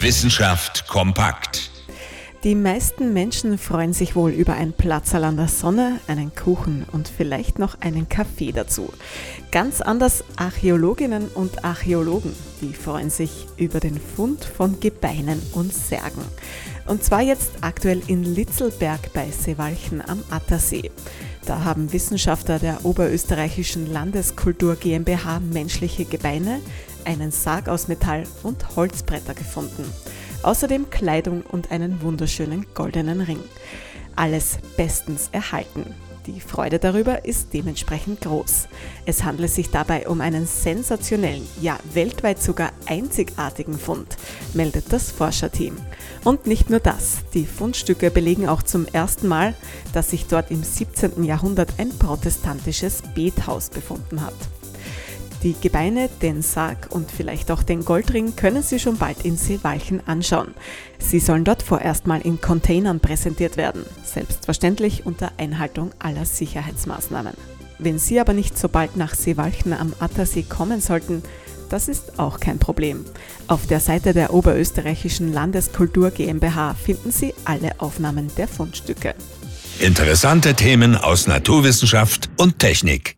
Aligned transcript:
Wissenschaft 0.00 0.86
kompakt. 0.86 1.72
Die 2.44 2.54
meisten 2.54 3.12
Menschen 3.12 3.58
freuen 3.58 3.92
sich 3.92 4.14
wohl 4.14 4.30
über 4.30 4.54
ein 4.54 4.72
Platzerl 4.72 5.24
an 5.24 5.36
der 5.36 5.48
Sonne, 5.48 5.98
einen 6.06 6.32
Kuchen 6.36 6.86
und 6.92 7.08
vielleicht 7.08 7.58
noch 7.58 7.80
einen 7.80 8.08
Kaffee 8.08 8.52
dazu. 8.52 8.92
Ganz 9.50 9.80
anders 9.80 10.22
Archäologinnen 10.36 11.26
und 11.34 11.64
Archäologen, 11.64 12.32
die 12.60 12.74
freuen 12.74 13.10
sich 13.10 13.48
über 13.56 13.80
den 13.80 13.98
Fund 13.98 14.44
von 14.44 14.78
Gebeinen 14.78 15.42
und 15.50 15.74
Särgen. 15.74 16.22
Und 16.86 17.02
zwar 17.02 17.22
jetzt 17.22 17.50
aktuell 17.62 18.00
in 18.06 18.22
Litzelberg 18.22 19.12
bei 19.12 19.28
Seewalchen 19.32 20.00
am 20.08 20.22
Attersee. 20.30 20.92
Da 21.44 21.64
haben 21.64 21.92
Wissenschaftler 21.92 22.60
der 22.60 22.84
Oberösterreichischen 22.84 23.92
Landeskultur 23.92 24.76
GmbH 24.76 25.40
menschliche 25.40 26.04
Gebeine, 26.04 26.60
einen 27.04 27.30
Sarg 27.30 27.68
aus 27.68 27.88
Metall 27.88 28.24
und 28.42 28.76
Holzbretter 28.76 29.34
gefunden. 29.34 29.84
Außerdem 30.42 30.90
Kleidung 30.90 31.42
und 31.42 31.70
einen 31.70 32.02
wunderschönen 32.02 32.66
goldenen 32.74 33.20
Ring. 33.20 33.40
Alles 34.16 34.58
bestens 34.76 35.28
erhalten. 35.32 35.94
Die 36.28 36.40
Freude 36.40 36.78
darüber 36.78 37.24
ist 37.24 37.54
dementsprechend 37.54 38.20
groß. 38.20 38.68
Es 39.06 39.24
handelt 39.24 39.50
sich 39.50 39.70
dabei 39.70 40.06
um 40.06 40.20
einen 40.20 40.46
sensationellen, 40.46 41.46
ja 41.58 41.78
weltweit 41.94 42.42
sogar 42.42 42.70
einzigartigen 42.84 43.78
Fund, 43.78 44.18
meldet 44.52 44.92
das 44.92 45.10
Forscherteam. 45.10 45.74
Und 46.24 46.46
nicht 46.46 46.68
nur 46.68 46.80
das, 46.80 47.20
die 47.32 47.46
Fundstücke 47.46 48.10
belegen 48.10 48.46
auch 48.46 48.62
zum 48.62 48.84
ersten 48.86 49.26
Mal, 49.26 49.54
dass 49.94 50.10
sich 50.10 50.26
dort 50.26 50.50
im 50.50 50.62
17. 50.62 51.24
Jahrhundert 51.24 51.72
ein 51.78 51.96
protestantisches 51.98 53.02
Bethaus 53.14 53.70
befunden 53.70 54.20
hat. 54.20 54.34
Die 55.44 55.54
Gebeine, 55.54 56.08
den 56.20 56.42
Sarg 56.42 56.88
und 56.90 57.12
vielleicht 57.12 57.52
auch 57.52 57.62
den 57.62 57.84
Goldring 57.84 58.34
können 58.34 58.62
Sie 58.62 58.80
schon 58.80 58.96
bald 58.96 59.24
in 59.24 59.36
Seewalchen 59.36 60.04
anschauen. 60.06 60.52
Sie 60.98 61.20
sollen 61.20 61.44
dort 61.44 61.62
vorerst 61.62 62.08
mal 62.08 62.20
in 62.20 62.40
Containern 62.40 62.98
präsentiert 62.98 63.56
werden, 63.56 63.84
selbstverständlich 64.04 65.06
unter 65.06 65.30
Einhaltung 65.38 65.92
aller 66.00 66.24
Sicherheitsmaßnahmen. 66.24 67.34
Wenn 67.78 68.00
Sie 68.00 68.18
aber 68.18 68.32
nicht 68.32 68.58
so 68.58 68.68
bald 68.68 68.96
nach 68.96 69.14
Seewalchen 69.14 69.72
am 69.72 69.92
Attersee 70.00 70.42
kommen 70.42 70.80
sollten, 70.80 71.22
das 71.68 71.86
ist 71.86 72.18
auch 72.18 72.40
kein 72.40 72.58
Problem. 72.58 73.04
Auf 73.46 73.66
der 73.66 73.78
Seite 73.78 74.14
der 74.14 74.34
Oberösterreichischen 74.34 75.32
Landeskultur 75.32 76.10
GmbH 76.10 76.74
finden 76.74 77.12
Sie 77.12 77.32
alle 77.44 77.80
Aufnahmen 77.80 78.28
der 78.36 78.48
Fundstücke. 78.48 79.14
Interessante 79.78 80.54
Themen 80.54 80.96
aus 80.96 81.28
Naturwissenschaft 81.28 82.28
und 82.38 82.58
Technik. 82.58 83.17